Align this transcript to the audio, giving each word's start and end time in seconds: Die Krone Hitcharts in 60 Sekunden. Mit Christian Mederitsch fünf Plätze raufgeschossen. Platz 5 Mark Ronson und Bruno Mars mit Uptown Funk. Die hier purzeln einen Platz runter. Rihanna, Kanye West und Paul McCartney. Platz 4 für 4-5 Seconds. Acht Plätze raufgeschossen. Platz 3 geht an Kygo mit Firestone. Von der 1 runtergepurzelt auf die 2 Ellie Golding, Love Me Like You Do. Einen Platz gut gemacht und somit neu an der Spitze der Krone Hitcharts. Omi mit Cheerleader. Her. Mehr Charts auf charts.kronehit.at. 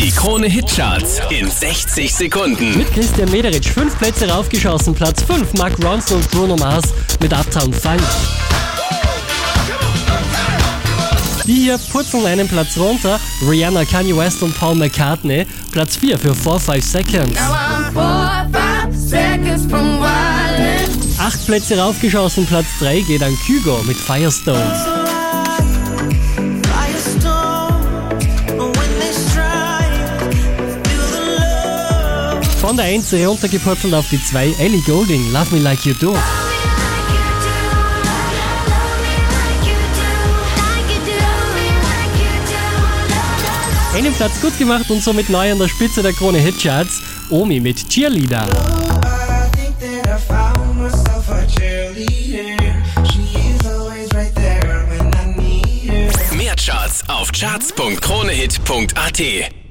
Die 0.00 0.10
Krone 0.10 0.46
Hitcharts 0.46 1.20
in 1.28 1.50
60 1.50 2.14
Sekunden. 2.14 2.78
Mit 2.78 2.90
Christian 2.94 3.30
Mederitsch 3.30 3.68
fünf 3.68 3.98
Plätze 3.98 4.26
raufgeschossen. 4.30 4.94
Platz 4.94 5.22
5 5.22 5.52
Mark 5.54 5.74
Ronson 5.84 6.16
und 6.16 6.30
Bruno 6.30 6.56
Mars 6.56 6.86
mit 7.20 7.34
Uptown 7.34 7.70
Funk. 7.70 8.00
Die 11.44 11.52
hier 11.52 11.78
purzeln 11.92 12.24
einen 12.24 12.48
Platz 12.48 12.78
runter. 12.78 13.20
Rihanna, 13.46 13.84
Kanye 13.84 14.16
West 14.16 14.42
und 14.42 14.58
Paul 14.58 14.76
McCartney. 14.76 15.46
Platz 15.70 15.96
4 15.96 16.18
für 16.18 16.32
4-5 16.32 16.82
Seconds. 16.82 17.38
Acht 21.18 21.46
Plätze 21.46 21.78
raufgeschossen. 21.78 22.46
Platz 22.46 22.66
3 22.78 23.00
geht 23.02 23.22
an 23.22 23.36
Kygo 23.44 23.82
mit 23.86 23.98
Firestone. 23.98 24.99
Von 32.70 32.76
der 32.76 32.86
1 32.86 33.12
runtergepurzelt 33.14 33.92
auf 33.94 34.08
die 34.10 34.22
2 34.22 34.54
Ellie 34.60 34.80
Golding, 34.82 35.32
Love 35.32 35.56
Me 35.56 35.60
Like 35.60 35.84
You 35.84 35.92
Do. 35.92 36.16
Einen 43.92 44.14
Platz 44.14 44.40
gut 44.40 44.56
gemacht 44.56 44.88
und 44.88 45.02
somit 45.02 45.28
neu 45.30 45.50
an 45.50 45.58
der 45.58 45.66
Spitze 45.66 46.00
der 46.00 46.12
Krone 46.12 46.38
Hitcharts. 46.38 47.00
Omi 47.28 47.58
mit 47.58 47.88
Cheerleader. 47.88 48.46
Her. 51.58 51.90
Mehr 56.36 56.54
Charts 56.54 57.02
auf 57.08 57.32
charts.kronehit.at. 57.32 59.59